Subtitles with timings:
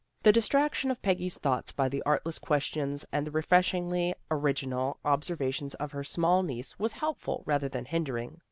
[0.23, 5.91] The distraction of Peggy's thoughts by the artless questions and the refreshingly original observations of
[5.91, 8.39] her small niece was helpful rather than hindering.